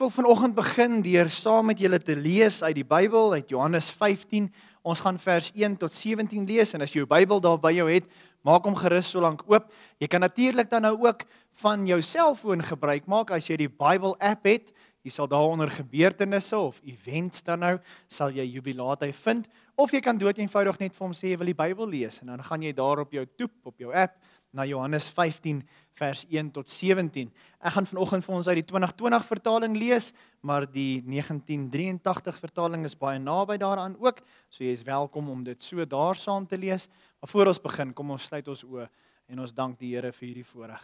[0.00, 4.46] Wil vanoggend begin deur saam met julle te lees uit die Bybel uit Johannes 15.
[4.80, 7.84] Ons gaan vers 1 tot 17 lees en as jy jou Bybel daar by jou
[7.84, 8.06] het,
[8.40, 9.66] maak hom gerus so lank oop.
[10.00, 11.26] Jy kan natuurlik dan nou ook
[11.60, 14.72] van jou selfoon gebruik maak as jy die Bybel app het.
[15.04, 17.76] Jy sal daaronder gebeurtenisse of events dan nou
[18.08, 21.42] sal jy jubilaat hy vind of jy kan dood eenvoudig net vir hom sê jy
[21.44, 24.16] wil die Bybel lees en dan gaan jy daar op jou toep op jou app
[24.56, 25.60] na Johannes 15
[26.00, 27.28] vers 1 tot 17.
[27.60, 32.96] Ek gaan vanoggend vir ons uit die 2020 vertaling lees, maar die 1983 vertaling is
[32.96, 36.88] baie naby daaraan ook, so jy is welkom om dit so daar saam te lees.
[37.20, 38.88] Maar voor ons begin, kom ons sluit ons oë
[39.30, 40.82] en ons dank die Here vir hierdie voorreg.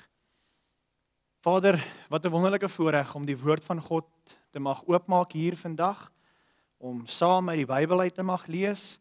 [1.46, 1.78] Vader,
[2.10, 4.04] wat 'n wonderlike voorreg om die woord van God
[4.50, 6.10] te mag oopmaak hier vandag
[6.78, 9.00] om saam uit die Bybel uit te mag lees.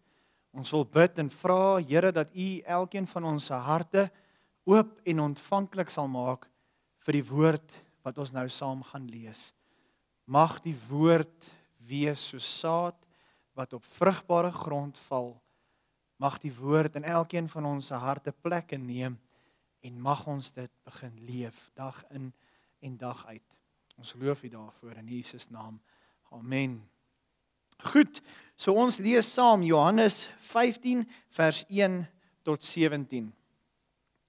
[0.53, 4.11] Ons wil bid en vra Here dat U elkeen van ons se harte
[4.65, 6.47] oop en ontvanklik sal maak
[7.05, 9.51] vir die woord wat ons nou saam gaan lees.
[10.25, 11.49] Mag die woord
[11.85, 12.97] wees so saad
[13.55, 15.35] wat op vrugbare grond val.
[16.17, 19.19] Mag die woord in elkeen van ons se harte plek neem
[19.85, 22.31] en mag ons dit begin leef dag in
[22.81, 23.45] en dag uit.
[23.97, 25.79] Ons loof U daarvoor in Jesus naam.
[26.33, 26.81] Amen.
[27.91, 28.21] Goed.
[28.57, 31.05] So ons lees saam Johannes 15
[31.37, 32.05] vers 1
[32.43, 33.31] tot 17.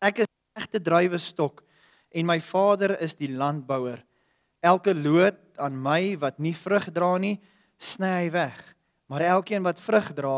[0.05, 1.63] Ek is egte druiwestok
[2.17, 4.03] en my Vader is die landbouer.
[4.61, 7.37] Elke loot aan my wat nie vrug dra nie,
[7.81, 8.59] sny hy weg,
[9.09, 10.37] maar elkeen wat vrug dra,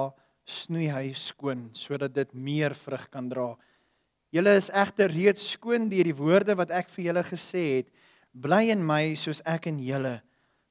[0.49, 3.51] snoei hy skoon sodat dit meer vrug kan dra.
[4.33, 7.93] Julle is egter reeds skoon deur die woorde wat ek vir julle gesê het.
[8.33, 10.19] Bly in my soos ek in julle.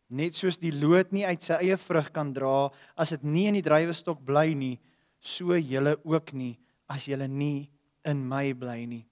[0.07, 3.57] Net soos die loot nie uit sy eie vrug kan dra as dit nie in
[3.59, 4.77] die druiwestok bly nie,
[5.19, 6.53] so julle ook nie
[6.87, 7.67] as julle nie
[8.07, 9.05] in my bly nie.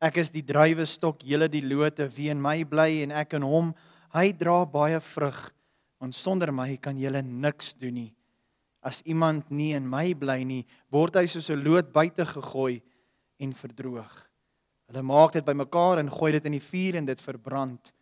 [0.00, 3.74] Ek is die druiwestok, julle die lote, wie in my bly en ek in hom,
[4.16, 5.38] hy dra baie vrug.
[6.00, 8.10] Want sonder my kan julle niks doen nie.
[8.80, 12.80] As iemand nie in my bly nie, word hy soos 'n loot buite gegooi
[13.38, 14.14] en verdroog.
[14.88, 17.92] Hulle maak dit bymekaar en gooi dit in die vuur en dit verbrand.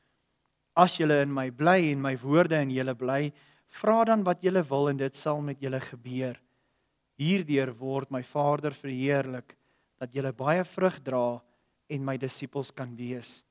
[0.77, 3.33] As julle in my bly en my woorde in julle bly,
[3.67, 6.39] vra dan wat julle wil en dit sal met julle gebeur.
[7.19, 9.58] Hierdeur word my Vader verheerlik
[9.99, 11.39] dat julle baie vrug dra
[11.89, 13.43] en my disippels kan wees.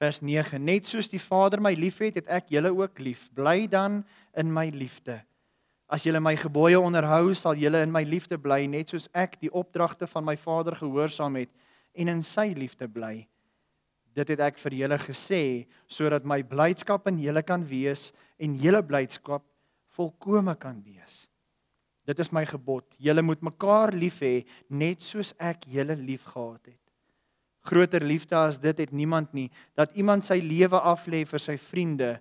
[0.00, 3.28] Vers 9: Net soos die Vader my liefhet, het ek julle ook lief.
[3.36, 4.00] Bly dan
[4.32, 5.20] in my liefde.
[5.90, 9.50] As julle my gebooie onderhou, sal julle in my liefde bly, net soos ek die
[9.50, 11.50] opdragte van my Vader gehoorsaam het
[11.98, 13.26] en in sy liefde bly.
[14.14, 15.42] Dit het ek vir julle gesê
[15.90, 19.42] sodat my blydskap in julle kan wees en julle blydskap
[19.98, 21.26] volkome kan wees.
[22.10, 22.96] Dit is my gebod.
[22.98, 26.78] Julle moet mekaar lief hê net soos ek julle liefgehad het.
[27.70, 29.46] Groter liefde as dit het niemand nie
[29.78, 32.16] dat iemand sy lewe aflê vir sy vriende.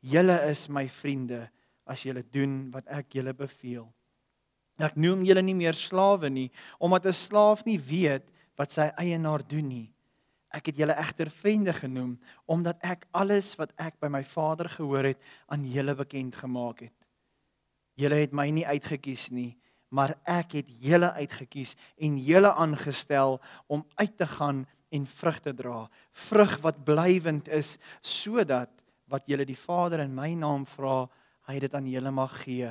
[0.00, 1.42] Julle is my vriende
[1.84, 3.84] as julle doen wat ek julle beveel.
[4.80, 8.24] Ek noem julle nie meer slawe nie omdat 'n slaaf nie weet
[8.56, 9.90] wat sy eienaar doen nie.
[10.54, 15.04] Ek het julle egter vriende genoem omdat ek alles wat ek by my Vader gehoor
[15.04, 17.03] het aan julle bekend gemaak het.
[17.98, 19.52] Julle het my nie uitgekies nie,
[19.94, 23.38] maar ek het julle uitgekies en julle aangestel
[23.70, 25.84] om uit te gaan en vrug te dra,
[26.28, 28.70] vrug wat blywend is sodat
[29.10, 31.04] wat julle die Vader in my naam vra,
[31.50, 32.70] hy dit aan julle mag gee.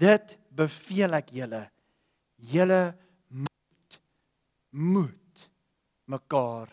[0.00, 1.66] Dit beveel ek julle.
[2.50, 2.82] Julle
[3.28, 3.98] moet
[4.70, 5.46] moet
[6.10, 6.70] mekaar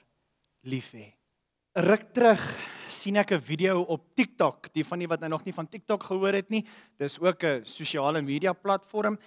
[0.69, 1.09] lief hê.
[1.83, 2.43] Ruk terug
[2.89, 6.03] sien ek 'n video op TikTok, die van die wat nou nog nie van TikTok
[6.03, 6.65] gehoor het nie.
[6.97, 9.17] Dis ook 'n sosiale media platform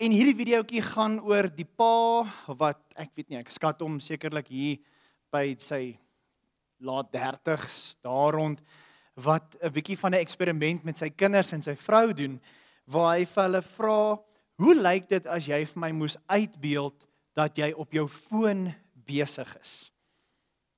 [0.00, 2.24] En hierdie videoetjie gaan oor die pa
[2.56, 4.78] wat ek weet nie, ek skat hom sekerlik hier
[5.28, 5.98] by sy
[6.80, 8.62] laat 30s daar rond
[9.20, 12.40] wat 'n bietjie van 'n eksperiment met sy kinders en sy vrou doen
[12.88, 14.18] waar hy vir hulle vra,
[14.56, 17.06] "Hoe lyk dit as jy vir my moes uitbeeld
[17.36, 19.92] dat jy op jou foon besig is?"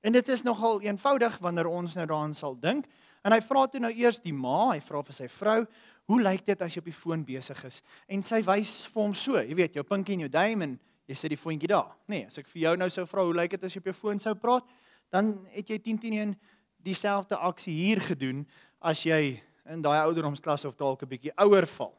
[0.03, 2.85] En dit is nogal eenvoudig wanneer ons nou daaraan sal dink.
[3.23, 5.61] En hy vra toe nou eers die ma, hy vra vir sy vrou,
[6.03, 7.79] Hoe lyk dit as jy op die foon besig is?
[8.11, 10.73] En sy wys vir hom so, jy weet, jou pinkie en jou duim en
[11.07, 11.93] jy sit die foontjie daar.
[12.11, 13.95] Nee, as ek vir jou nou sou vra hoe lyk dit as jy op jou
[13.95, 14.67] foon sou praat,
[15.13, 16.35] dan het jy 10 10 1
[16.83, 18.43] dieselfde aksie hier gedoen
[18.83, 19.37] as jy
[19.71, 21.93] in daai ouderdomsklas of dalk 'n bietjie ouer val.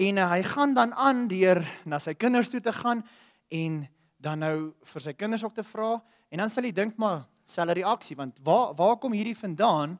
[0.00, 3.04] En uh, hy gaan dan aan deur na sy kinders toe te gaan
[3.52, 3.86] en
[4.16, 6.00] dan nou vir sy kinders ook te vra
[6.30, 9.96] en dan sal hy dink maar selfe reaksie want waar waar kom hierdie vandaan?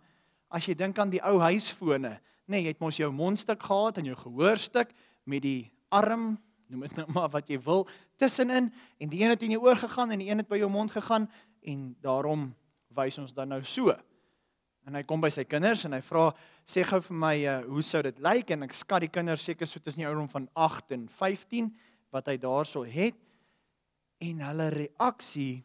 [0.50, 2.16] As jy dink aan die ou huisfone.
[2.46, 4.92] Nee, jy het mos jou mondstuk gehad en jou gehoorstuk
[5.26, 6.36] met die arm,
[6.70, 7.86] noem dit nou maar wat jy wil,
[8.18, 8.70] tussenin.
[9.02, 10.94] En die een het in jou oor gegaan en die een het by jou mond
[10.94, 11.26] gegaan
[11.66, 12.52] en daarom
[12.94, 13.94] wys ons dan nou so.
[14.86, 16.28] En hy kom by sy kinders en hy vra
[16.66, 18.52] sê gou vir my uh, hoe sou dit lyk?
[18.54, 21.72] En ek skat die kinders seker so tussen die ouderdom van 8 en 15
[22.14, 23.18] wat hy daarso het.
[24.22, 25.64] En hulle reaksie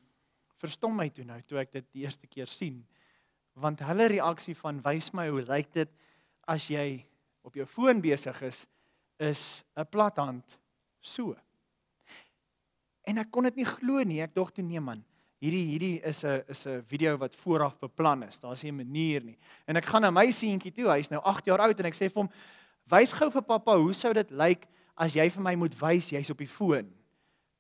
[0.61, 2.81] verstom my toe nou toe ek dit die eerste keer sien
[3.61, 5.91] want hulle reaksie van wys my hoe lyk dit
[6.47, 7.03] as jy
[7.43, 8.65] op jou foon besig is
[9.19, 10.57] is 'n plathand
[10.99, 11.35] so
[13.03, 15.03] en ek kon dit nie glo nie ek dog toe nee man
[15.41, 18.39] hierdie hierdie is 'n is 'n video wat vooraf beplan is.
[18.39, 19.37] Daar's nie 'n manier nie.
[19.67, 20.89] En ek gaan na my seentjie toe.
[20.89, 22.29] Hy's nou 8 jaar oud en ek sê vir hom:
[22.87, 26.29] "Wys gou vir pappa, hoe sou dit lyk as jy vir my moet wys jy's
[26.29, 26.93] op die foon?"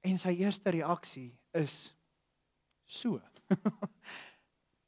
[0.03, 1.93] En sy eerste reaksie is
[2.91, 3.19] so.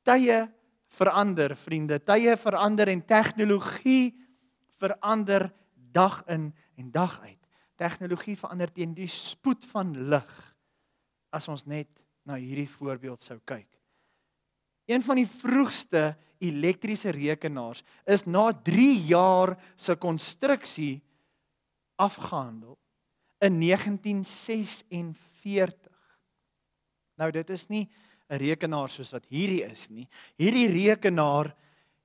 [0.08, 0.52] Tye
[0.94, 2.00] verander, vriende.
[2.04, 4.14] Tye verander en tegnologie
[4.82, 5.48] verander
[5.94, 7.40] dag in en dag uit.
[7.80, 10.56] Tegnologie verander teen die spoed van lig
[11.34, 11.90] as ons net
[12.28, 13.68] na hierdie voorbeeld sou kyk.
[14.90, 21.02] Een van die vroegste elektriese rekenaars is na 3 jaar se konstruksie
[21.96, 22.78] afgehandel
[23.40, 25.93] in 1946.
[27.18, 27.90] Nou dit is nie
[28.30, 30.08] 'n rekenaar soos wat hierdie is nie.
[30.38, 31.56] Hierdie rekenaar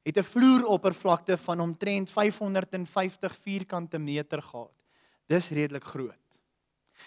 [0.04, 4.72] het 'n vloeroppervlakte van omtrent 550 vierkante meter gehad.
[5.26, 6.18] Dis redelik groot.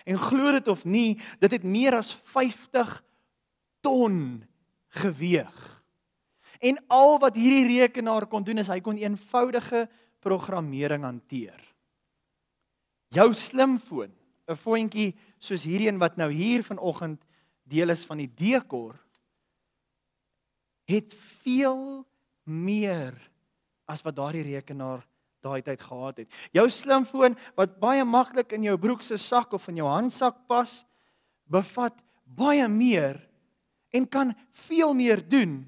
[0.05, 3.03] En glo dit of nie, dit het meer as 50
[3.81, 4.45] ton
[4.87, 5.83] geweeg.
[6.59, 9.89] En al wat hierdie rekenaar kon doen is hy kon eenvoudige
[10.19, 11.59] programmering hanteer.
[13.07, 14.11] Jou slimfoon,
[14.47, 17.23] 'n foontjie soos hierdie een wat nou hier vanoggend
[17.71, 18.97] deel is van die dekor,
[20.91, 22.03] het veel
[22.43, 23.15] meer
[23.89, 25.05] as wat daardie rekenaar
[25.41, 26.29] daai tyd gehad het.
[26.53, 30.81] Jou slimfoon wat baie maklik in jou broek se sak of in jou handsak pas,
[31.49, 33.17] bevat baie meer
[33.91, 34.35] en kan
[34.69, 35.63] veel meer doen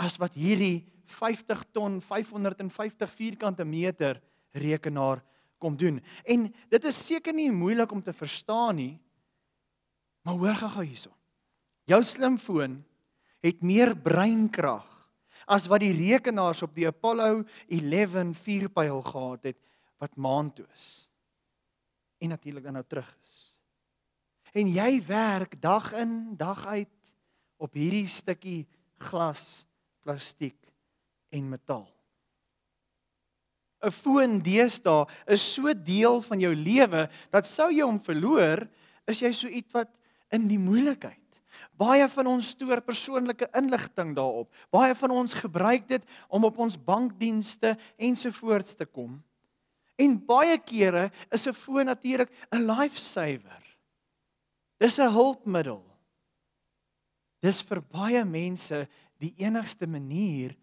[0.00, 4.20] as wat hierdie 50 ton 550 vierkante meter
[4.54, 5.24] rekenaar
[5.60, 5.98] kom doen.
[6.24, 8.94] En dit is seker nie moeilik om te verstaan nie.
[10.24, 11.10] Maar hoor gou hierso.
[11.90, 12.78] Jou slimfoon
[13.42, 14.86] het meer breinkrag
[15.50, 19.58] as wat die rekenaars op die Apollo 11 vuurpyl gehad het
[19.98, 20.86] wat maan toe is.
[22.22, 23.38] En natuurlik dan nou terug is.
[24.54, 27.12] En jy werk dag in, dag uit
[27.60, 28.66] op hierdie stukkie
[29.00, 29.64] glas,
[30.04, 30.58] plastiek
[31.30, 31.88] en metaal.
[33.80, 38.68] 'n Foon deesdae is so deel van jou lewe dat sou jy hom verloor,
[39.08, 39.88] is jy so iets wat
[40.30, 41.19] in die moeilikheid.
[41.80, 44.50] Baie van ons stoor persoonlike inligting daarop.
[44.68, 49.16] Baie van ons gebruik dit om op ons bankdienste ensovoorts te kom.
[50.00, 53.62] En baie kere is 'n foon natuurlik 'n lifesaver.
[54.78, 55.84] Dis 'n hulpmiddel.
[57.40, 58.88] Dis vir baie mense
[59.18, 60.56] die enigste manier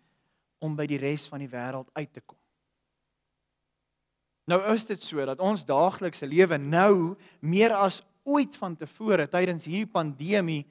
[0.60, 2.38] om by die res van die wêreld uit te kom.
[4.48, 9.92] Nou is dit so dat ons daaglikse lewe nou meer as ooit vantevore tydens hierdie
[9.92, 10.66] pandemie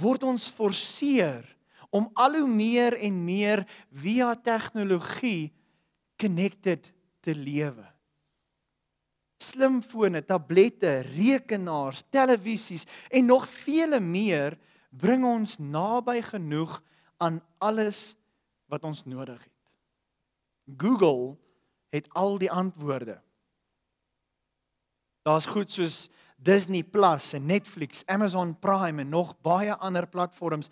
[0.00, 1.44] word ons forceer
[1.90, 5.50] om al hoe meer en meer via tegnologie
[6.20, 6.86] connected
[7.20, 7.86] te lewe.
[9.40, 14.58] Slimfone, tablette, rekenaars, televisies en nog vele meer
[14.90, 16.76] bring ons naby genoeg
[17.20, 18.14] aan alles
[18.70, 19.56] wat ons nodig het.
[20.76, 21.36] Google
[21.90, 23.18] het al die antwoorde.
[25.26, 26.08] Daar's goed soos
[26.42, 30.70] Disney Plus en Netflix, Amazon Prime en nog baie ander platforms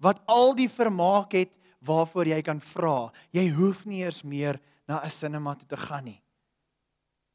[0.00, 1.52] wat al die vermaak het
[1.84, 3.10] waarvoor jy kan vra.
[3.32, 6.22] Jy hoef nie eers meer na 'n sinema toe te gaan nie.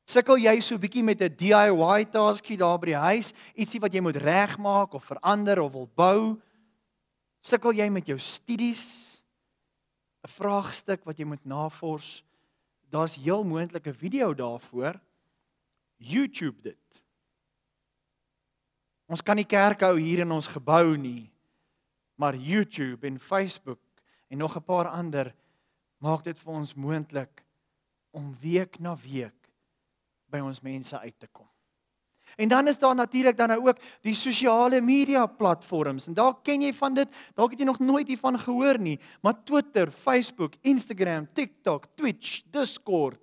[0.06, 4.02] Sukkel jy so bietjie met 'n DIY taskie daar by die huis, ietsie wat jy
[4.02, 6.42] moet regmaak of verander of wil bou?
[7.42, 9.24] Sukkel jy met jou studies?
[10.24, 12.24] 'n Vraagstuk wat jy moet navors?
[12.90, 15.00] Daar's heel moontlike video daarvoor.
[15.98, 16.85] YouTube dit.
[19.06, 21.32] Ons kan nie kerk hou hier in ons gebou nie.
[22.18, 23.80] Maar YouTube en Facebook
[24.30, 25.34] en nog 'n paar ander
[26.00, 27.44] maak dit vir ons moontlik
[28.12, 29.52] om week na week
[30.32, 31.48] by ons mense uit te kom.
[32.36, 36.08] En dan is daar natuurlik dan nou ook die sosiale media platforms.
[36.08, 39.44] En dalk ken jy van dit, dalk het jy nog nooit hiervan gehoor nie, maar
[39.44, 43.20] Twitter, Facebook, Instagram, TikTok, Twitch, Discord.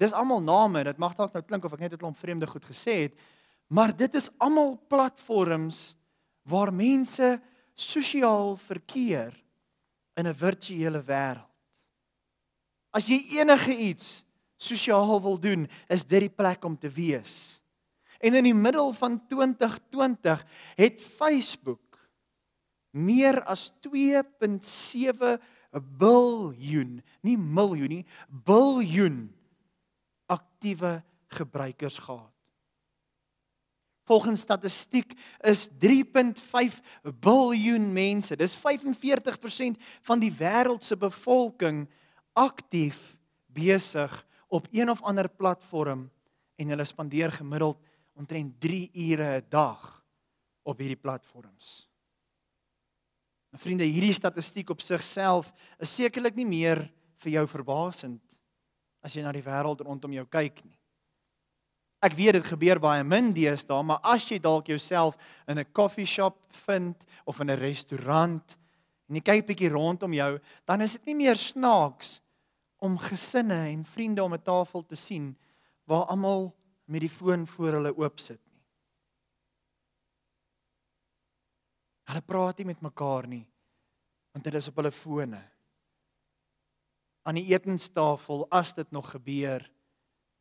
[0.00, 0.84] Dis almal name.
[0.84, 3.14] Dit mag dalk nou klink of ek net 'n klomp vreemde goed gesê het,
[3.70, 5.94] Maar dit is almal platforms
[6.42, 7.38] waar mense
[7.74, 9.36] sosiaal verkeer
[10.18, 11.48] in 'n virtuele wêreld.
[12.90, 14.24] As jy enige iets
[14.56, 17.60] sosiaal wil doen, is dit die plek om te wees.
[18.18, 20.44] En in die middel van 2020
[20.76, 21.98] het Facebook
[22.90, 25.38] meer as 2.7
[25.98, 29.30] biljoen, nie miljoen nie, biljoen
[30.26, 32.29] aktiewe gebruikers gehad.
[34.10, 35.12] Volgens statistiek
[35.46, 36.80] is 3.5
[37.22, 41.84] biljoen mense, dis 45% van die wêreld se bevolking
[42.34, 42.98] aktief
[43.46, 44.10] besig
[44.50, 46.08] op een of ander platform
[46.58, 47.78] en hulle spandeer gemiddeld
[48.18, 50.02] omtrent 3 ure 'n dag
[50.62, 51.86] op hierdie platforms.
[53.50, 56.90] My vriende, hierdie statistiek op sigself is sekerlik nie meer
[57.22, 58.38] vir jou verbasend
[59.02, 60.79] as jy na die wêreld rondom jou kyk nie.
[62.00, 65.16] Ek weet dit gebeur baie min deesdae, maar as jy dalk jouself
[65.46, 68.56] in 'n koffieshop vind of in 'n restaurant
[69.08, 72.20] en jy kyk bietjie rondom jou, dan is dit nie meer snaaks
[72.78, 75.36] om gesinne en vriende om 'n tafel te sien
[75.84, 76.54] waar almal
[76.86, 78.62] met die foon voor hulle oop sit nie.
[82.04, 83.46] Hulle praat nie met mekaar nie
[84.32, 85.40] want hulle is op hulle fone.
[87.26, 89.64] Aan die etenstafel as dit nog gebeur,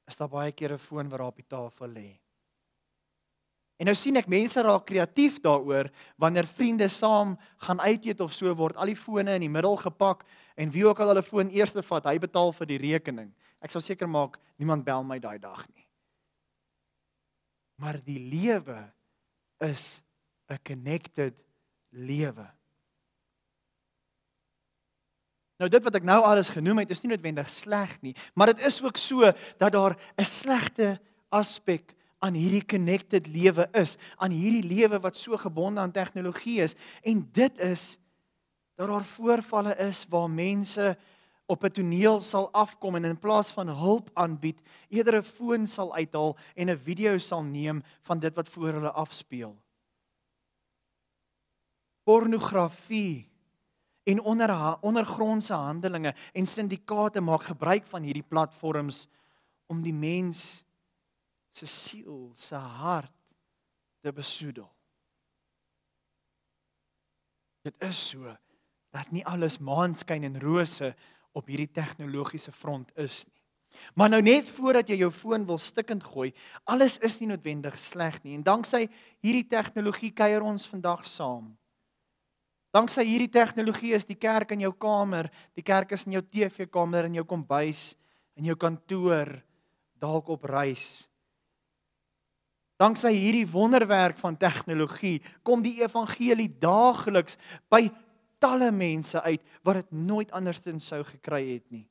[0.09, 2.19] is daar baie keer 'n foon wat daar op die tafel lê.
[3.79, 5.87] En nou sien ek mense raak kreatief daaroor
[6.19, 9.77] wanneer vriende saam gaan uit eet of so word al die fone in die middel
[9.79, 10.25] gepak
[10.59, 13.31] en wie ook al hulle foon eers vat, hy betaal vir die rekening.
[13.61, 15.87] Ek sal seker maak niemand bel my daai dag nie.
[17.79, 18.91] Maar die lewe
[19.59, 20.01] is
[20.49, 21.39] 'n connected
[21.91, 22.58] lewe.
[25.59, 28.63] Nou dit wat ek nou alles genoem het is nie noodwendig sleg nie, maar dit
[28.67, 29.27] is ook so
[29.59, 30.99] dat daar 'n slegte
[31.29, 36.75] aspek aan hierdie connected lewe is, aan hierdie lewe wat so gebonde aan tegnologie is
[37.03, 37.97] en dit is
[38.75, 40.97] dat daar voorvalle is waar mense
[41.45, 45.95] op 'n toneel sal afkom en in plaas van hulp aanbied, eerder 'n foon sal
[45.95, 49.57] uithaal en 'n video sal neem van dit wat voor hulle afspeel.
[52.03, 53.28] Pornografie
[54.03, 54.51] en onder
[54.81, 59.07] ondergrondse handelinge en syndikaate maak gebruik van hierdie platforms
[59.67, 60.63] om die mens
[61.51, 63.13] se siel, se hart
[64.01, 64.69] te besoedel.
[67.61, 68.35] Dit is so
[68.89, 70.93] dat nie alles maanskyn en rose
[71.37, 73.35] op hierdie tegnologiese front is nie.
[73.93, 76.31] Maar nou net voordat jy jou foon wil stikkend gooi,
[76.63, 78.87] alles is nie noodwendig sleg nie en danksy
[79.23, 81.51] hierdie tegnologie kuier ons vandag saam.
[82.69, 87.07] Danksy hierdie tegnologie is die kerk in jou kamer, die kerk is in jou TV-kamer
[87.07, 87.95] in jou kombuis,
[88.37, 89.31] in jou kantoor,
[89.97, 91.07] dalk op reis.
[92.79, 97.35] Danksy hierdie wonderwerk van tegnologie kom die evangelie daagliks
[97.71, 97.89] by
[98.39, 101.87] talle mense uit wat dit nooit andersins sou gekry het nie.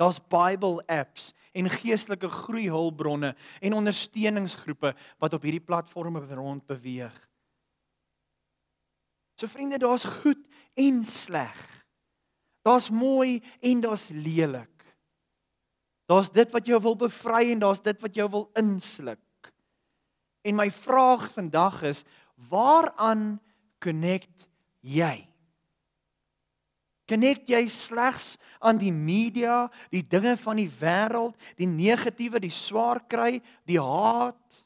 [0.00, 4.90] Daar's Bible apps en geestelike groeihulpbronne en ondersteuningsgroepe
[5.22, 7.14] wat op hierdie platforms rond beweeg.
[9.34, 10.40] So vriende, daar's goed
[10.74, 11.86] en sleg.
[12.62, 14.70] Daar's mooi en daar's lelik.
[16.06, 19.20] Daar's dit wat jou wil bevry en daar's dit wat jou wil insluk.
[20.44, 22.04] En my vraag vandag is,
[22.50, 23.40] waaraan
[23.80, 24.48] connect
[24.80, 25.24] jy?
[27.08, 33.02] Connect jy slegs aan die media, die dinge van die wêreld, die negatiewe, die swaar
[33.08, 34.60] kry, die haat?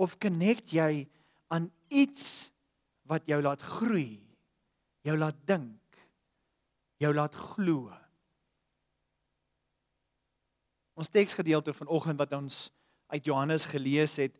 [0.00, 1.04] Of connect jy
[1.52, 2.48] aan iets
[3.06, 4.18] wat jou laat groei,
[5.06, 6.00] jou laat dink,
[7.02, 7.92] jou laat glo.
[10.96, 12.66] Ons teksgedeelte vanoggend wat ons
[13.12, 14.34] uit Johannes gelees het,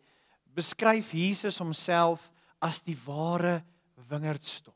[0.56, 2.30] beskryf Jesus homself
[2.64, 3.60] as die ware
[4.08, 4.74] wingerdstok.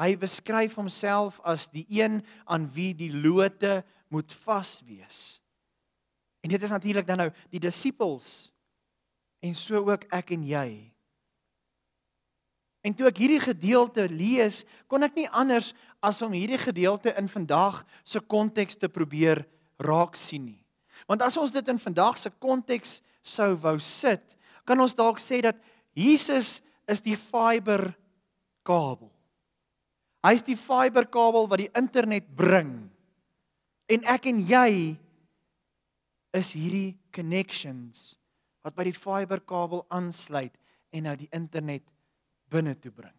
[0.00, 5.42] Hy beskryf homself as die een aan wie die lote moet vas wees.
[6.42, 8.50] En dit is natuurlik dan nou die disippels
[9.44, 10.91] en so ook ek en jy.
[12.82, 15.70] En toe ek hierdie gedeelte lees, kon ek nie anders
[16.02, 19.44] as om hierdie gedeelte in vandag se konteks te probeer
[19.82, 20.60] raak sien nie.
[21.06, 24.34] Want as ons dit in vandag se konteks sou wou sit,
[24.66, 25.58] kan ons dalk sê dat
[25.94, 26.60] Jesus
[26.90, 27.92] is die fiber
[28.66, 29.10] kabel.
[30.22, 32.74] Hy is die fiber kabel wat die internet bring.
[33.90, 34.94] En ek en jy
[36.32, 38.14] is hierdie connections
[38.62, 40.54] wat by die fiber kabel aansluit
[40.94, 41.84] en nou die internet
[42.52, 43.16] binne toe bring.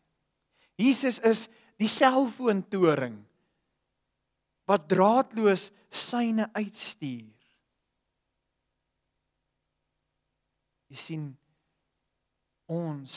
[0.79, 1.47] Jesus is
[1.81, 3.17] die selfoontoring
[4.69, 7.31] wat draadloos syne uitstuur.
[10.93, 11.29] Jy sien
[12.69, 13.13] ons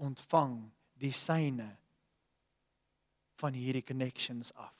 [0.00, 0.58] ontvang
[1.00, 1.68] die syne
[3.40, 4.72] van hierdie connections af.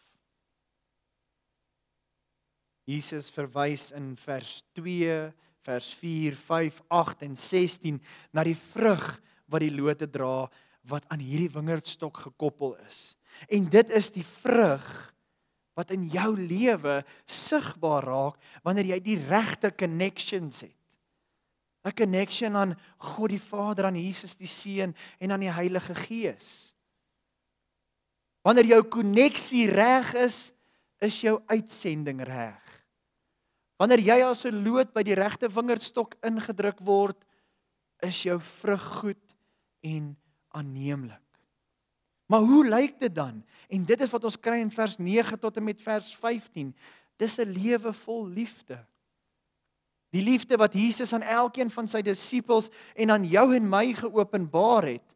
[2.87, 5.16] Jesus verwys in vers 2,
[5.66, 7.99] vers 4, 5, 8 en 16
[8.37, 9.09] na die vrug
[9.50, 10.47] wat die lote dra
[10.88, 13.16] wat aan hierdie wingerdstok gekoppel is.
[13.48, 15.14] En dit is die vrug
[15.76, 20.76] wat in jou lewe sigbaar raak wanneer jy die regte connections het.
[21.86, 26.74] 'n Connection aan God die Vader, aan Jesus die Seun en aan die Heilige Gees.
[28.42, 30.52] Wanneer jou koneksie reg is,
[30.98, 32.62] is jou uitsending reg.
[33.78, 37.16] Wanneer jy as 'n loot by die regte wingerdstok ingedruk word,
[38.02, 39.34] is jou vrug goed
[39.82, 40.16] en
[40.56, 41.22] aanneemlik.
[42.26, 43.44] Maar hoe lyk dit dan?
[43.68, 46.75] En dit is wat ons kry in vers 9 tot en met vers 15.
[47.16, 48.84] Dis 'n lewe vol liefde.
[50.10, 54.84] Die liefde wat Jesus aan elkeen van sy disippels en aan jou en my geopenbaar
[54.84, 55.14] het.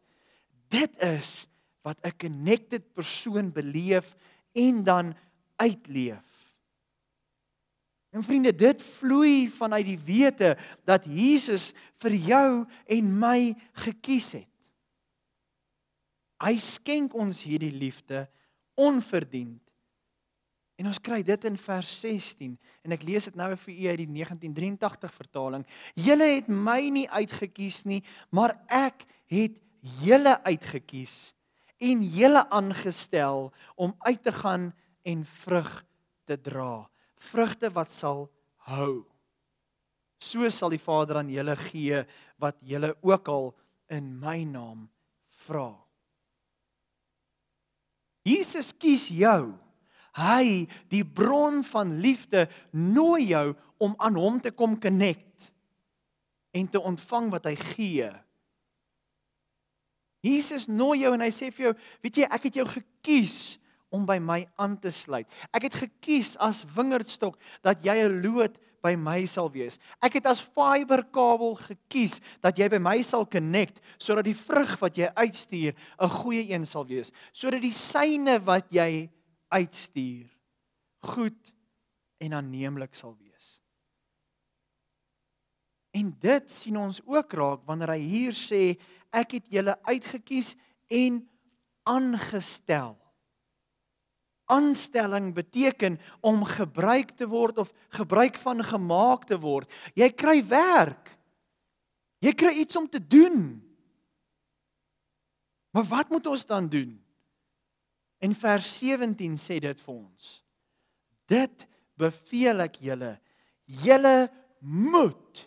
[0.68, 1.47] Dit is
[1.82, 4.16] wat 'n connected persoon beleef
[4.52, 5.14] en dan
[5.56, 6.30] uitleef.
[8.11, 14.50] En vriende, dit vloei vanuit die wete dat Jesus vir jou en my gekies het.
[16.40, 18.25] Hy skenk ons hierdie liefde
[18.80, 19.61] onverdiend.
[20.80, 24.00] En ons kry dit in vers 16 en ek lees dit nou vir u uit
[24.00, 25.66] die 1983 vertaling.
[26.00, 28.00] Julle het my nie uitgekies nie,
[28.32, 29.59] maar ek het
[30.00, 31.35] julle uitgekies
[31.85, 34.70] en julle aangestel om uit te gaan
[35.04, 35.70] en vrug
[36.28, 36.88] te dra,
[37.28, 38.26] vrugte wat sal
[38.68, 39.04] hou.
[40.20, 42.02] So sal die Vader aan julle gee
[42.40, 43.52] wat julle ook al
[43.92, 44.88] in my naam
[45.44, 45.73] vra.
[48.30, 49.50] Jesus kies jou.
[50.18, 55.50] Hy, die bron van liefde, nooi jou om aan hom te kom connect
[56.50, 58.10] en te ontvang wat hy gee.
[60.20, 63.38] Jesus nooi jou en hy sê vir jou, weet jy, ek het jou gekies
[63.90, 65.30] om by my aan te sluit.
[65.54, 69.78] Ek het gekies as wingerdstok dat jy 'n loot by my sal wees.
[70.02, 74.96] Ek het as fiberkabel gekies dat jy by my sal connect sodat die vrug wat
[74.96, 79.10] jy uitstuur 'n goeie een sal wees, sodat die syne wat jy
[79.50, 80.28] uitstuur
[81.02, 81.52] goed
[82.20, 83.60] en aanneemlik sal wees.
[85.90, 88.78] En dit sien ons ook raak wanneer hy hier sê
[89.11, 90.55] ek het julle uitgekies
[90.88, 91.28] en
[91.83, 92.94] aangestel
[94.50, 99.70] aanstelling beteken om gebruik te word of gebruik van gemaak te word.
[99.94, 101.14] Jy kry werk.
[102.20, 103.60] Jy kry iets om te doen.
[105.70, 106.96] Maar wat moet ons dan doen?
[108.20, 110.30] In vers 17 sê dit vir ons.
[111.30, 111.66] Dit
[112.00, 113.14] beveel ek julle.
[113.80, 114.28] Julle
[114.60, 115.46] moet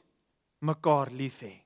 [0.64, 1.58] mekaar lief hê.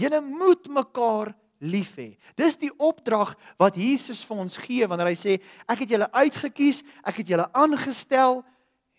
[0.00, 2.16] Julle moet mekaar lief hê.
[2.36, 5.38] Dis die opdrag wat Jesus vir ons gee wanneer hy sê
[5.68, 8.42] ek het julle uitget kies, ek het julle aangestel,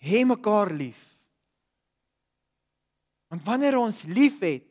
[0.01, 0.99] hê mekaar lief.
[3.27, 4.65] Want wanneer ons liefhet,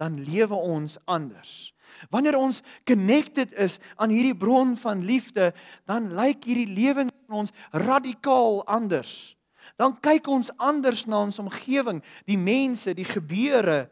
[0.00, 1.74] dan lewe ons anders.
[2.08, 5.50] Wanneer ons connected is aan hierdie bron van liefde,
[5.84, 9.36] dan lyk hierdie lewens van ons radikaal anders.
[9.76, 13.90] Dan kyk ons anders na ons omgewing, die mense, die gebeure.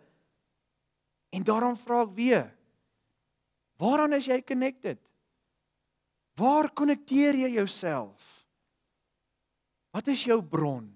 [1.32, 2.46] En daarom vra ek weer,
[3.78, 4.98] Waaraan is jy connected?
[6.38, 8.22] Waar konnekteer jy jouself?
[9.94, 10.86] Wat is jou bron?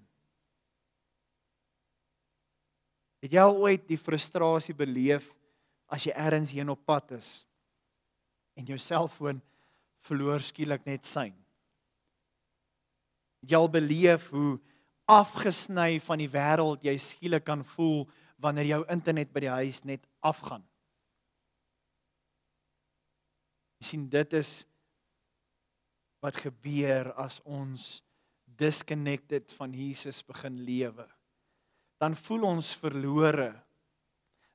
[3.22, 5.30] Het jy al ooit die frustrasie beleef
[5.86, 7.44] as jy ergens heen op pad is
[8.58, 9.38] en jou selfoon
[10.02, 11.34] verloor skielik net sein?
[13.42, 14.58] Het jy al beleef hoe
[15.10, 18.04] afgesny van die wêreld jy skielik kan voel
[18.42, 20.66] wanneer jou internet by die huis net afgaan?
[23.82, 24.62] Jy sien dit is
[26.22, 27.96] wat gebeur as ons
[28.46, 31.08] disconnected van Jesus begin lewe.
[31.98, 33.50] Dan voel ons verlore.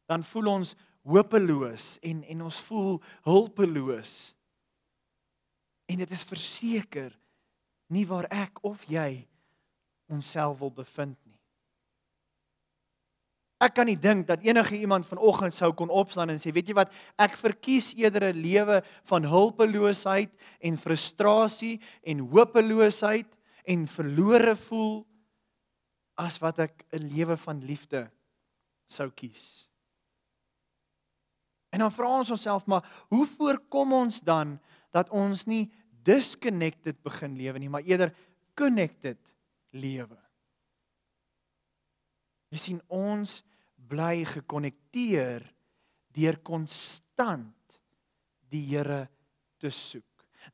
[0.07, 0.71] Dan voel ons
[1.03, 4.15] hopeloos en en ons voel hulpeloos.
[5.91, 7.11] En dit is verseker
[7.91, 9.27] nie waar ek of jy
[10.07, 11.19] onsself wil bevind
[13.57, 16.75] Ek kan nie dink dat enige iemand vanoggend sou kon opstaan en sê, weet jy
[16.77, 20.29] wat, ek verkies eerder 'n lewe van hulpeloosheid
[20.61, 23.27] en frustrasie en hopeloosheid
[23.65, 25.07] en verlore voel
[26.17, 28.11] as wat ek 'n lewe van liefde
[28.87, 29.67] sou kies.
[31.69, 34.59] En dan vra ons onsself maar, hoe voorkom ons dan
[34.91, 35.71] dat ons nie
[36.03, 38.13] disconnected begin lewe nie, maar eerder
[38.55, 39.17] connected
[39.71, 40.26] lewe?
[42.57, 43.43] Jy sien ons
[43.87, 45.43] bly gekonnekteer
[46.17, 47.53] deur konstant
[48.49, 49.03] die Here
[49.61, 50.05] te soek.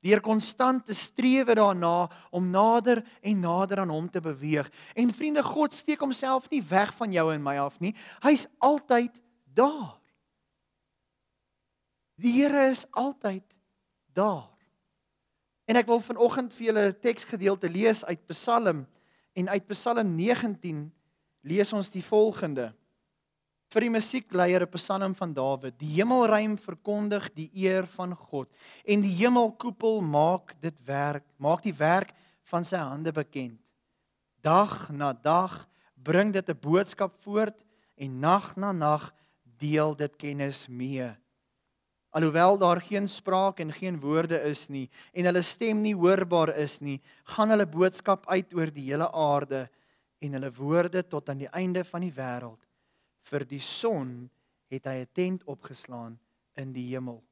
[0.04, 4.68] Deur konstant te strewe daarna om nader en nader aan hom te beweeg.
[5.00, 7.94] En vriende, God steek homself nie weg van jou en my af nie.
[8.26, 9.16] Hy's altyd
[9.56, 9.96] daar.
[12.20, 13.46] Die Here is altyd
[14.12, 14.52] daar.
[15.72, 18.84] En ek wil vanoggend vir julle 'n teksgedeelte lees uit Psalm
[19.34, 20.92] en uit Psalm 19
[21.44, 22.72] lees ons die volgende.
[23.74, 25.80] Vir die musiekleier 'n Psalm van Dawid.
[25.80, 28.50] Die hemelruim verkondig die eer van God
[28.86, 33.60] en die hemelkoepel maak dit werk, maak die werk van sy hande bekend.
[34.42, 37.64] Dag na dag bring dit 'n boodskap voort
[37.98, 39.14] en nag na nag
[39.58, 41.10] deel dit kennis mee.
[42.12, 46.80] Alhoewel daar geen spraak en geen woorde is nie en hulle stem nie hoorbaar is
[46.80, 49.70] nie, gaan hulle boodskap uit oor die hele aarde
[50.24, 52.62] en hulle woorde tot aan die einde van die wêreld.
[53.28, 54.30] Vir die son
[54.72, 56.20] het hy 'n tent opgeslaan
[56.56, 57.24] in die hemel.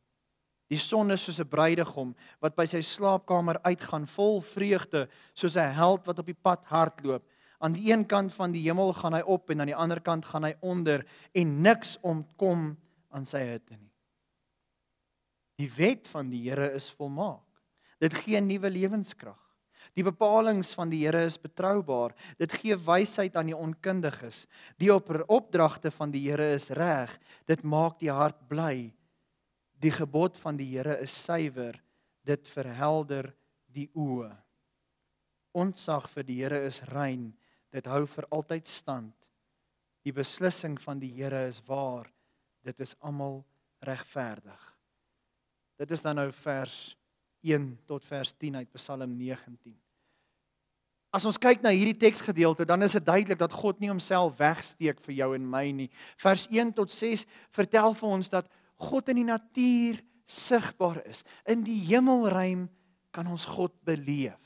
[0.71, 5.73] Die son is soos 'n bruidegom wat by sy slaapkamer uitgaan vol vreugde, soos 'n
[5.73, 7.23] held wat op die pad hardloop.
[7.59, 10.25] Aan die een kant van die hemel gaan hy op en aan die ander kant
[10.25, 12.77] gaan hy onder en niks ontkom
[13.09, 13.91] aan sy hitte nie.
[15.55, 17.45] Die wet van die Here is volmaak.
[17.99, 19.40] Dit gee nuwe lewenskrag.
[19.97, 22.15] Die bepalinge van die Here is betroubaar.
[22.39, 24.45] Dit gee wysheid aan die onkundiges.
[24.79, 27.17] Die opdragte van die Here is reg.
[27.45, 28.93] Dit maak die hart bly.
[29.81, 31.75] Die gebod van die Here is suiwer.
[32.23, 33.33] Dit verhelder
[33.67, 34.31] die oë.
[35.51, 37.33] Ontsag vir die Here is rein
[37.71, 39.15] dit hou vir altyd stand.
[40.03, 42.09] Die beslissing van die Here is waar.
[42.65, 43.41] Dit is almal
[43.81, 44.65] regverdig.
[45.79, 46.95] Dit is dan nou vers
[47.41, 49.80] 1 tot vers 10 uit Psalm 19.
[51.11, 55.01] As ons kyk na hierdie teksgedeelte, dan is dit duidelik dat God nie homself wegsteek
[55.03, 55.89] vir jou en my nie.
[56.21, 58.47] Vers 1 tot 6 vertel vir ons dat
[58.79, 61.25] God in die natuur sigbaar is.
[61.43, 62.69] In die hemelruim
[63.11, 64.39] kan ons God beleef.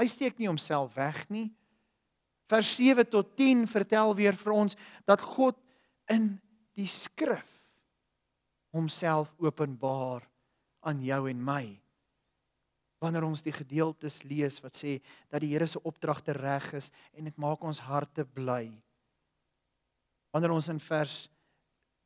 [0.00, 1.50] Hy steek nie homself weg nie.
[2.48, 5.58] Vers 7 tot 10 vertel weer vir ons dat God
[6.12, 6.36] in
[6.78, 7.44] die skrif
[8.76, 10.24] homself openbaar
[10.86, 11.64] aan jou en my.
[13.02, 17.28] Wanneer ons die gedeeltes lees wat sê dat die Here se opdragte reg is en
[17.28, 18.70] dit maak ons harte bly.
[20.32, 21.26] Wanneer ons in vers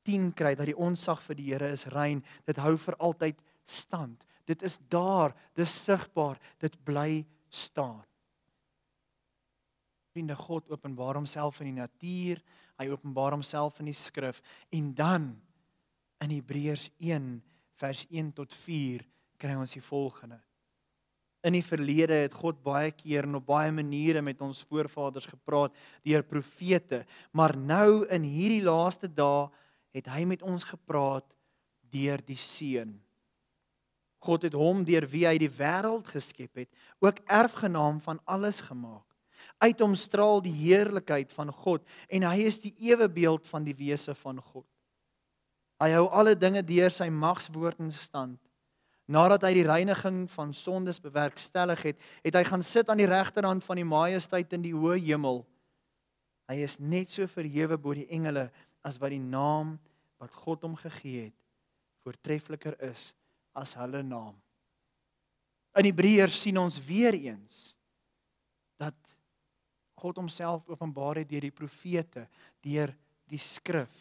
[0.09, 4.27] 10 kry dat die onsag vir die Here is rein, dit hou vir altyd stand.
[4.49, 8.03] Dit is daar, dis sigbaar, dit bly staan.
[10.11, 12.41] Vriende, God openbaar homself in die natuur,
[12.81, 14.41] hy openbaar homself in die skrif
[14.75, 15.31] en dan
[16.25, 17.33] in Hebreërs 1
[17.81, 19.07] vers 1 tot 4
[19.41, 20.41] kry ons die volgende.
[21.41, 25.77] In die verlede het God baie keer en op baie maniere met ons voorvaders gepraat
[26.05, 29.49] deur profete, maar nou in hierdie laaste dae
[29.97, 31.27] het hy met ons gepraat
[31.91, 32.99] deur die seun.
[34.21, 36.69] God het hom deur wie hy die wêreld geskep het,
[37.01, 39.07] ook erfgenaam van alles gemaak.
[39.61, 44.15] Uit hom straal die heerlikheid van God en hy is die ewebeeld van die wese
[44.21, 44.67] van God.
[45.81, 48.41] Hy hou alle dinge deur sy magswoord in stand.
[49.11, 53.65] Nadat hy die reiniging van sondes bewerkstellig het, het hy gaan sit aan die regterhand
[53.67, 55.43] van die majesteit in die hoë hemel.
[56.51, 58.49] Hy is net so verhewe bo die engele
[58.87, 59.77] as wat die naam
[60.21, 61.37] wat God hom gegee het
[62.05, 63.11] voortreffliker is
[63.57, 64.35] as hulle naam.
[65.79, 67.75] In Hebreërs sien ons weer eens
[68.81, 68.97] dat
[70.01, 72.25] God homself openbaar het deur die profete,
[72.65, 72.95] deur
[73.29, 73.93] die skrif.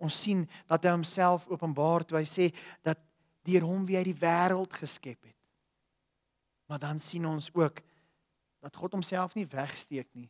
[0.00, 2.50] Ons sien dat hy homself openbaar toe hy sê
[2.84, 3.00] dat
[3.46, 5.36] deur hom wie hy die wêreld geskep het.
[6.70, 7.80] Maar dan sien ons ook
[8.60, 10.28] dat God homself nie wegsteek nie.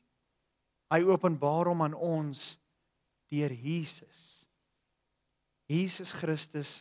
[0.90, 2.54] Hy openbaar hom aan ons
[3.30, 4.46] deur Jesus.
[5.70, 6.80] Jesus Christus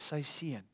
[0.00, 0.64] sy seun.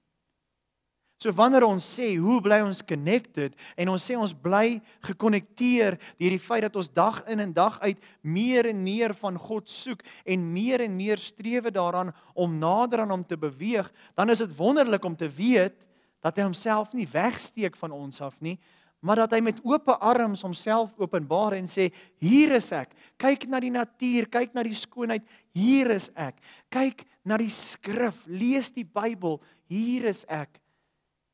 [1.23, 6.35] So wanneer ons sê hoe bly ons connected en ons sê ons bly gekonnekteer deur
[6.35, 10.01] die feit dat ons dag in en dag uit meer en meer van God soek
[10.27, 13.87] en meer en meer strewe daaraan om nader aan hom te beweeg,
[14.19, 15.87] dan is dit wonderlik om te weet
[16.27, 18.57] dat hy homself nie wegsteek van ons af nie,
[18.99, 21.89] maar dat hy met oop arms homself openbaar en sê
[22.23, 22.91] hier is ek.
[23.19, 25.23] Kyk na die natuur, kyk na die skoonheid,
[25.55, 26.43] hier is ek.
[26.71, 29.39] Kyk na die skrif, lees die Bybel,
[29.71, 30.62] hier is ek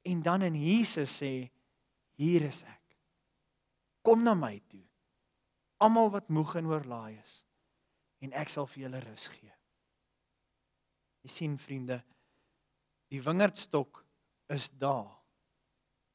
[0.08, 1.32] en dan in Jesus sê
[2.18, 2.96] hier is ek.
[4.02, 4.84] Kom na my toe.
[5.84, 7.42] Almal wat moeg en oorlaai is
[8.24, 9.52] en ek sal vir julle rus gee.
[11.22, 12.00] Jy sien vriende,
[13.12, 14.00] die wingerdstok
[14.54, 15.12] is daar.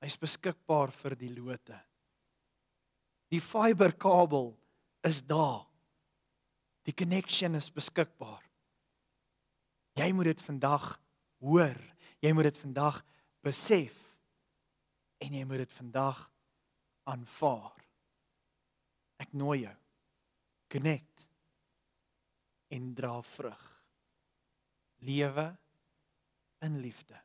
[0.04, 1.78] Hy's beskikbaar vir die lote.
[3.32, 4.52] Die fiberkabel
[5.08, 5.64] is daar.
[6.84, 8.44] Die connection is beskikbaar.
[9.96, 10.90] Jy moet dit vandag
[11.40, 11.80] hoor.
[12.24, 13.00] Jy moet dit vandag
[13.44, 13.96] besef
[15.24, 16.20] en jy moet dit vandag
[17.10, 17.76] aanvaar.
[19.24, 19.76] Ek nooi jou.
[20.74, 21.26] Connect
[22.74, 23.64] en dra vrug.
[25.04, 25.48] Lewe
[26.64, 27.20] in liefde.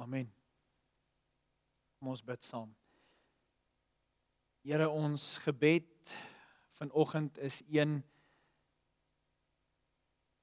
[0.00, 0.30] Amen.
[1.98, 2.70] Kom ons bid saam.
[4.64, 6.14] Here ons gebed
[6.78, 7.98] vanoggend is een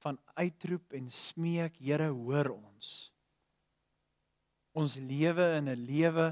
[0.03, 3.09] van uitroep en smeek Here hoor ons.
[4.77, 6.27] Ons lewe in 'n lewe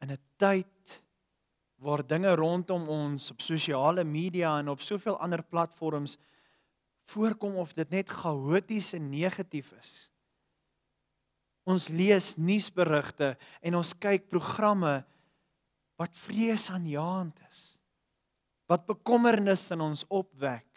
[0.00, 1.02] in 'n tyd
[1.78, 6.16] waar dinge rondom ons op sosiale media en op soveel ander platforms
[7.08, 10.10] voorkom of dit net chaoties en negatief is.
[11.68, 15.04] Ons lees nuusberigte en ons kyk programme
[16.00, 17.62] wat vreesaanjaend is.
[18.68, 20.67] Wat bekommernis in ons opwek.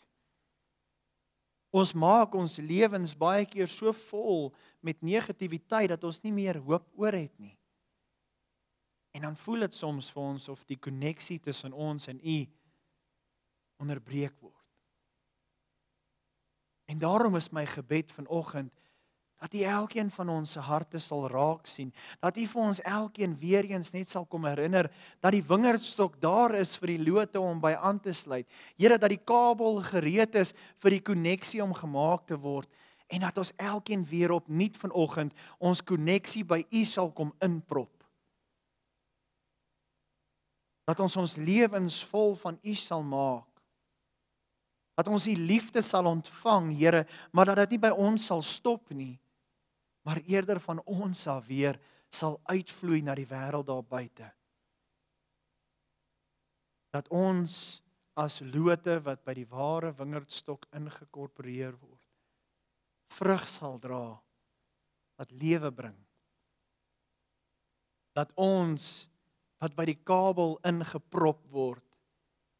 [1.71, 4.49] Ons maak ons lewens baie keer so vol
[4.83, 7.55] met negativiteit dat ons nie meer hoop oor het nie.
[9.15, 12.37] En dan voel dit soms vir ons of die koneksie tussen ons en U
[13.81, 14.57] onderbreek word.
[16.91, 18.80] En daarom is my gebed vanoggend
[19.41, 21.89] dat U elkeen van ons se harte sal raak sien,
[22.21, 26.53] dat U vir ons elkeen weer eens net sal kom herinner dat die wingerdstok daar
[26.59, 28.45] is vir die lote om by aan te sluit.
[28.77, 32.69] Here dat die kabel gereed is vir die koneksie om gemaak te word
[33.09, 37.89] en dat ons elkeen weer opnuut vanoggend ons koneksie by U sal kom inprop.
[40.85, 43.47] Dat ons ons lewens vol van U sal maak
[45.01, 48.91] dat ons u liefde sal ontvang, Here, maar dat dit nie by ons sal stop
[48.93, 49.15] nie,
[50.01, 54.27] maar eerder van ons af weer sal uitvloei na die wêreld daar buite.
[56.91, 57.81] Dat ons
[58.19, 62.07] as lote wat by die ware wingerdstok ingekorporeer word,
[63.15, 64.19] vrug sal dra
[65.21, 65.97] wat lewe bring.
[68.17, 69.07] Dat ons
[69.61, 71.85] wat by die kabel ingeprop word,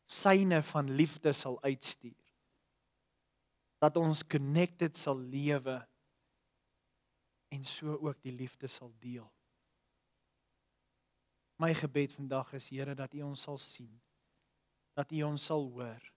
[0.05, 2.19] syne van liefde sal uitstuur.
[3.81, 5.79] Dat ons connected sal lewe
[7.51, 9.27] en so ook die liefde sal deel.
[11.61, 13.91] My gebed vandag is Here dat U ons sal sien.
[14.97, 16.07] Dat U ons sal hoor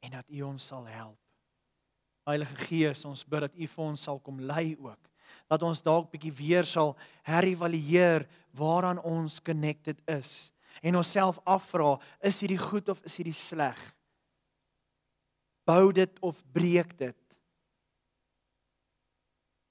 [0.00, 1.20] en dat U ons sal help.
[2.26, 5.10] Heilige Gees, ons bid dat U vir ons sal kom lei ook.
[5.50, 8.26] Dat ons dalk bietjie weer sal herëvalueer
[8.56, 10.50] waaraan ons connected is
[10.82, 13.78] en onsself afvra, is hierdie goed of is hierdie sleg?
[15.66, 17.25] Bou dit of breek dit?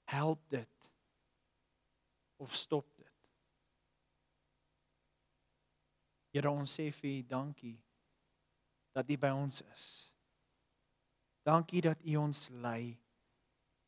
[0.06, 0.90] Help dit
[2.36, 3.12] of stop dit.
[6.36, 7.76] Here ons sê vir U dankie
[8.96, 9.86] dat U by ons is.
[11.46, 12.96] Dankie dat U ons lei.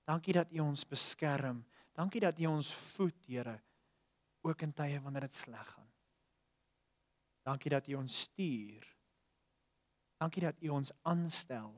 [0.09, 1.61] Dankie dat U ons beskerm.
[1.93, 3.59] Dankie dat U ons voed, Here,
[4.47, 5.91] ook in tye wanneer dit sleg gaan.
[7.45, 8.87] Dankie dat U ons stuur.
[10.19, 11.73] Dankie dat U ons aanstel.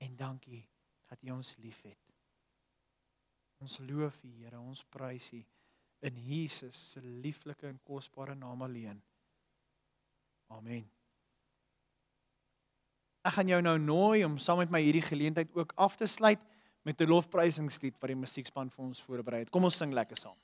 [0.00, 0.64] En dankie
[1.06, 2.09] dat U ons liefhet.
[3.60, 5.42] Ons loof U, Here, ons prys U
[6.00, 9.00] in Jesus se lieflike en kosbare naam alleen.
[10.48, 10.86] Amen.
[13.20, 16.40] Ek gaan jou nou nooi om saam met my hierdie geleentheid ook af te sluit
[16.88, 19.50] met 'n lofprysingslied wat die musiekspan vir ons voorberei het.
[19.50, 20.36] Kom ons sing lekker saam.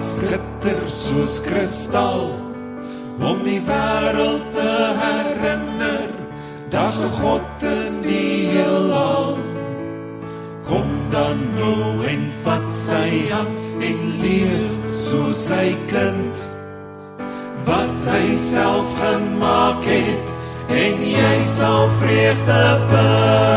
[0.00, 2.30] Skitter soos kristal
[3.20, 6.08] om die wêreld te herinner
[6.72, 9.36] daar's 'n God in die heelal.
[10.68, 16.36] Kom dan nou en vat sy hand en leef soos sy kind
[17.64, 20.26] wat hy self gemaak het
[20.68, 23.49] en jy sal vreugde vind.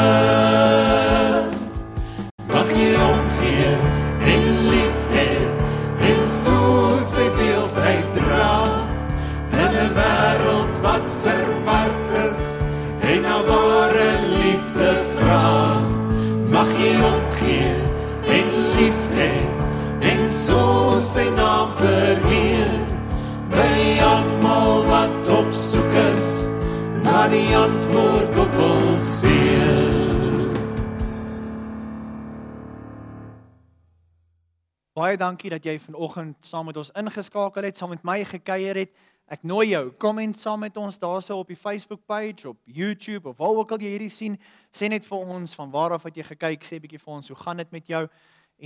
[27.23, 29.91] Na die antwoord op ons seer.
[34.91, 38.91] Baie dankie dat jy vanoggend saam met ons ingeskakel het, saam met my gekuier het.
[39.31, 43.31] Ek nooi jou, kom en saam met ons daarso op die Facebook page, op YouTube
[43.31, 44.35] of waar ook al jy hierdie sien,
[44.75, 47.39] sê net vir ons van waar af het jy gekyk, sê bietjie vir ons, hoe
[47.39, 48.03] gaan dit met jou?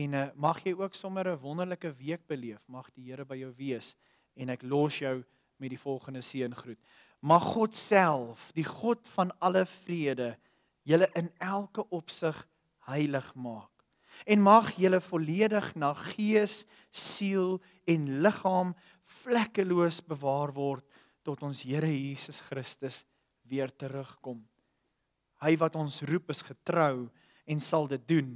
[0.01, 2.65] En uh, mag jy ook sommer 'n wonderlike week beleef.
[2.65, 3.95] Mag die Here by jou wees
[4.35, 5.21] en ek los jou
[5.57, 6.81] met die volgende seëngroet.
[7.19, 10.35] Mag God self, die God van alle vrede,
[10.87, 12.37] julle in elke opsig
[12.87, 13.71] heilig maak.
[14.25, 18.73] En mag julle volledig na gees, siel en liggaam
[19.21, 20.85] vlekkeloos bewaar word
[21.27, 23.03] tot ons Here Jesus Christus
[23.47, 24.41] weer terugkom.
[25.43, 27.07] Hy wat ons roep is getrou
[27.47, 28.31] en sal dit doen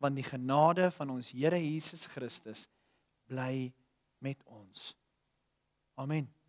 [0.00, 2.64] want die genade van ons Here Jesus Christus
[3.28, 3.68] bly
[4.24, 4.94] met ons.
[6.00, 6.39] Amen.